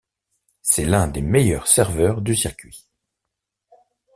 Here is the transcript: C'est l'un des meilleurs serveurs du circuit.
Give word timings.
C'est 0.63 0.85
l'un 0.85 1.05
des 1.07 1.21
meilleurs 1.21 1.67
serveurs 1.67 2.21
du 2.23 2.35
circuit. 2.35 2.87